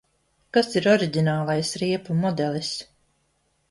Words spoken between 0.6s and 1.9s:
ir oriģinālais